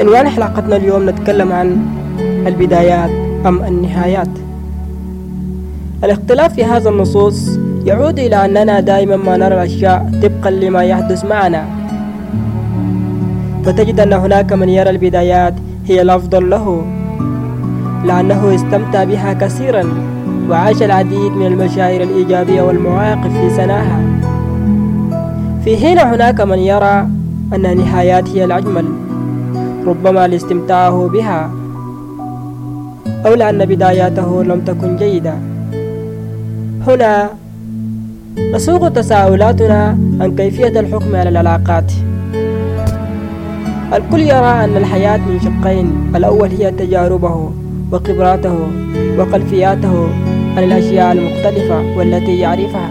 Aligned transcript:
عنوان 0.00 0.28
حلقتنا 0.28 0.76
اليوم 0.76 1.10
نتكلم 1.10 1.52
عن 1.52 1.86
البدايات 2.46 3.10
أم 3.46 3.64
النهايات. 3.64 4.28
الاختلاف 6.04 6.54
في 6.54 6.64
هذا 6.64 6.90
النصوص 6.90 7.58
يعود 7.84 8.18
إلى 8.18 8.44
أننا 8.44 8.80
دائما 8.80 9.16
ما 9.16 9.36
نرى 9.36 9.54
الأشياء 9.54 10.10
طبقا 10.22 10.50
لما 10.50 10.82
يحدث 10.84 11.24
معنا. 11.24 11.64
فتجد 13.64 14.00
أن 14.00 14.12
هناك 14.12 14.52
من 14.52 14.68
يرى 14.68 14.90
البدايات 14.90 15.54
هي 15.86 16.02
الأفضل 16.02 16.50
له 16.50 16.82
لأنه 18.04 18.54
استمتع 18.54 19.04
بها 19.04 19.32
كثيرا 19.32 19.84
وعاش 20.50 20.82
العديد 20.82 21.32
من 21.32 21.46
المشاعر 21.46 22.00
الإيجابية 22.00 22.62
والمواقف 22.62 23.32
في 23.40 23.50
سناها 23.50 24.00
في 25.64 25.76
حين 25.76 25.98
هناك 25.98 26.40
من 26.40 26.58
يرى 26.58 27.06
أن 27.52 27.66
النهايات 27.66 28.28
هي 28.28 28.44
الأجمل 28.44 28.84
ربما 29.86 30.28
لاستمتاعه 30.28 31.08
بها. 31.12 31.50
أو 33.26 33.34
لأن 33.34 33.64
بداياته 33.64 34.42
لم 34.44 34.60
تكن 34.60 34.96
جيدة. 34.96 35.34
هنا 36.86 37.30
نسوق 38.54 38.88
تساؤلاتنا 38.88 39.98
عن 40.20 40.36
كيفية 40.36 40.80
الحكم 40.80 41.16
على 41.16 41.28
العلاقات. 41.28 41.92
الكل 43.92 44.20
يرى 44.20 44.64
أن 44.64 44.76
الحياة 44.76 45.16
من 45.16 45.40
شقين 45.40 46.12
الأول 46.16 46.48
هي 46.48 46.70
تجاربه 46.70 47.50
وخبراته 47.92 48.56
وخلفياته 49.18 50.08
عن 50.56 50.62
الأشياء 50.64 51.12
المختلفة 51.12 51.98
والتي 51.98 52.38
يعرفها. 52.38 52.88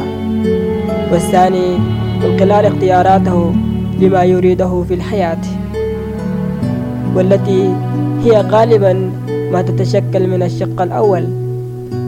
والثاني 1.12 1.78
من 2.24 2.40
خلال 2.40 2.66
اختياراته 2.66 3.54
لما 4.00 4.24
يريده 4.24 4.84
في 4.88 4.94
الحياة. 4.94 5.63
والتي 7.16 7.74
هي 8.24 8.42
غالبا 8.42 9.12
ما 9.52 9.62
تتشكل 9.62 10.28
من 10.28 10.44
الشق 10.44 10.82
الأول 10.82 11.28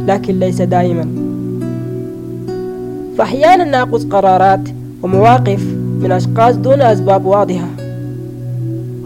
لكن 0.07 0.39
ليس 0.39 0.61
دائما. 0.61 1.07
فأحيانا 3.17 3.63
نأخذ 3.63 4.09
قرارات 4.09 4.69
ومواقف 5.03 5.63
من 5.99 6.11
أشخاص 6.11 6.55
دون 6.55 6.81
أسباب 6.81 7.25
واضحة 7.25 7.67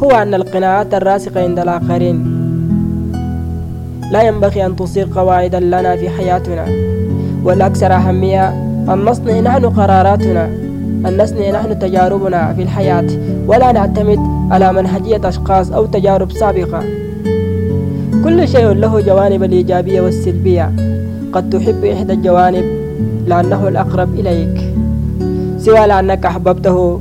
هو 0.03 0.11
أن 0.11 0.33
القناعات 0.33 0.93
الراسخة 0.93 1.43
عند 1.43 1.59
الآخرين. 1.59 2.39
لا 4.11 4.23
ينبغي 4.23 4.65
أن 4.65 4.75
تصير 4.75 5.07
قواعدا 5.15 5.59
لنا 5.59 5.95
في 5.95 6.09
حياتنا 6.09 6.65
والأكثر 7.43 7.93
أهمية 7.93 8.49
أن 8.93 9.05
نصنع 9.05 9.39
نحن 9.39 9.65
قراراتنا 9.65 10.45
أن 11.05 11.17
نصنع 11.21 11.51
نحن 11.51 11.79
تجاربنا 11.79 12.53
في 12.53 12.61
الحياة. 12.63 13.07
ولا 13.47 13.71
نعتمد 13.71 14.38
على 14.51 14.73
منهجية 14.73 15.21
أشخاص 15.23 15.71
أو 15.71 15.85
تجارب 15.85 16.31
سابقة. 16.31 16.83
كل 18.23 18.47
شيء 18.47 18.67
له 18.67 19.01
جوانب 19.01 19.43
الإيجابية 19.43 20.01
والسلبية. 20.01 20.71
قد 21.33 21.49
تحب 21.49 21.85
إحدى 21.85 22.13
الجوانب 22.13 22.65
لأنه 23.27 23.67
الأقرب 23.67 24.09
إليك. 24.19 24.73
سواء 25.57 25.87
لأنك 25.87 26.25
أحببته 26.25 26.99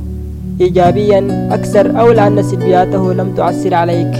إيجابيا 0.61 1.49
أكثر 1.51 1.99
أو 1.99 2.11
لأن 2.11 2.43
سلبياته 2.43 3.13
لم 3.13 3.33
تؤثر 3.37 3.73
عليك. 3.73 4.13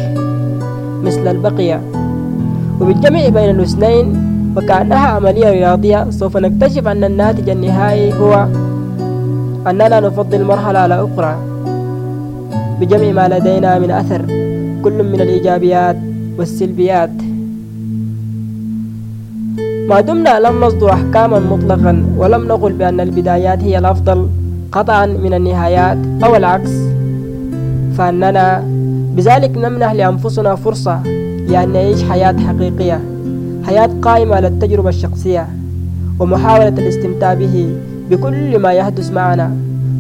مثل 1.03 1.27
البقية. 1.27 1.81
وبالجمع 2.81 3.30
بين 3.30 3.49
الاثنين 3.49 4.05
وكأنها 4.58 5.08
عملية 5.08 5.49
رياضية 5.49 6.09
سوف 6.09 6.38
نكتشف 6.38 6.88
أن 6.88 7.03
الناتج 7.03 7.49
النهائي 7.49 8.14
هو 8.14 8.47
أننا 9.67 9.99
نفضل 9.99 10.43
مرحلة 10.43 10.80
على 10.80 10.95
أخرى. 10.95 11.36
بجمع 12.80 13.11
ما 13.11 13.27
لدينا 13.27 13.80
من 13.80 13.91
أثر 13.91 14.22
كل 14.83 15.03
من 15.03 15.22
الإيجابيات 15.22 15.97
والسلبيات. 16.38 17.11
ما 19.89 20.02
دمنا 20.02 20.39
لم 20.39 20.64
نصدر 20.64 20.93
أحكاما 20.93 21.39
مطلقا 21.39 22.05
ولم 22.17 22.48
نقل 22.48 22.73
بأن 22.73 22.99
البدايات 22.99 23.64
هي 23.64 23.77
الأفضل 23.77 24.27
قطعا 24.71 25.05
من 25.05 25.33
النهايات 25.33 25.98
أو 26.23 26.36
العكس. 26.36 26.71
فأننا 27.98 28.64
بذلك 29.15 29.58
نمنح 29.58 29.92
لأنفسنا 29.92 30.55
فرصة 30.55 31.03
لأن 31.49 31.73
نعيش 31.73 32.03
حياة 32.03 32.36
حقيقية 32.48 32.99
حياة 33.67 33.89
قائمة 34.02 34.36
على 34.36 34.48
التجربة 34.48 34.89
الشخصية 34.89 35.48
ومحاولة 36.20 36.67
الاستمتاع 36.67 37.33
به 37.33 37.70
بكل 38.11 38.59
ما 38.59 38.71
يحدث 38.71 39.11
معنا 39.11 39.52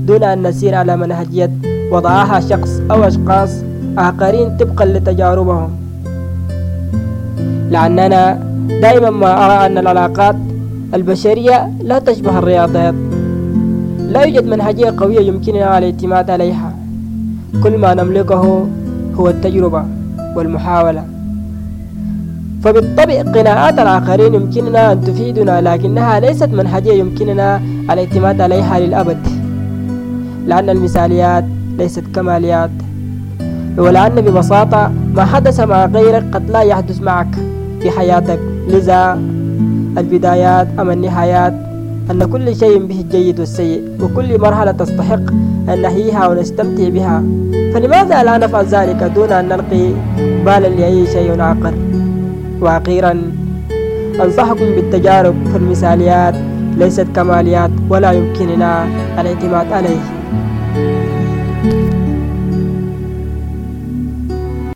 دون 0.07 0.23
أن 0.23 0.47
نسير 0.47 0.75
على 0.75 0.97
منهجية 0.97 1.51
وضعها 1.91 2.39
شخص 2.39 2.81
أو 2.91 3.03
أشخاص 3.03 3.51
آخرين 3.97 4.57
طبقا 4.57 4.85
لتجاربهم. 4.85 5.69
لأننا 7.71 8.39
دائما 8.81 9.09
ما 9.09 9.45
أرى 9.45 9.65
أن 9.65 9.77
العلاقات 9.77 10.35
البشرية 10.93 11.69
لا 11.83 11.99
تشبه 11.99 12.39
الرياضيات. 12.39 12.95
لا 14.09 14.23
يوجد 14.23 14.45
منهجية 14.45 14.93
قوية 14.97 15.19
يمكننا 15.19 15.77
الاعتماد 15.77 16.29
عليها. 16.29 16.73
كل 17.63 17.77
ما 17.77 17.93
نملكه 17.93 18.67
هو 19.15 19.27
التجربة 19.29 19.83
والمحاولة. 20.35 21.03
فبالطبع 22.63 23.21
قناعات 23.21 23.79
الآخرين 23.79 24.33
يمكننا 24.33 24.91
أن 24.91 25.01
تفيدنا 25.01 25.61
لكنها 25.61 26.19
ليست 26.19 26.49
منهجية 26.49 26.93
يمكننا 26.93 27.61
الاعتماد 27.91 28.41
عليها 28.41 28.79
للأبد. 28.79 29.17
لأن 30.47 30.69
المثاليات 30.69 31.45
ليست 31.79 32.03
كماليات. 32.15 32.69
ولأن 33.77 34.15
ببساطة 34.21 34.91
ما 35.15 35.25
حدث 35.25 35.59
مع 35.59 35.85
غيرك 35.85 36.25
قد 36.33 36.51
لا 36.51 36.61
يحدث 36.61 37.01
معك 37.01 37.33
في 37.81 37.91
حياتك. 37.91 38.39
لذا 38.67 39.19
البدايات 39.97 40.67
أم 40.79 40.89
النهايات؟ 40.89 41.55
أن 42.11 42.23
كل 42.33 42.55
شيء 42.55 42.77
به 42.89 42.99
الجيد 43.01 43.39
والسيء 43.39 43.81
وكل 44.01 44.39
مرحلة 44.39 44.71
تستحق 44.71 45.25
أن 45.69 45.81
نحييها 45.81 46.27
ونستمتع 46.27 46.89
بها. 46.89 47.23
فلماذا 47.73 48.23
لا 48.23 48.37
نفعل 48.37 48.65
ذلك 48.65 49.03
دون 49.15 49.31
أن 49.31 49.45
نلقي 49.45 49.85
بالا 50.45 50.67
لأي 50.67 51.07
شيء 51.07 51.29
آخر؟ 51.39 51.73
وأخيرا 52.61 53.13
أنصحكم 54.23 54.65
بالتجارب 54.75 55.35
فالمثاليات 55.53 56.35
ليست 56.77 57.07
كماليات 57.15 57.71
ولا 57.89 58.11
يمكننا 58.11 58.85
الاعتماد 59.19 59.67
عليه. 59.71 60.01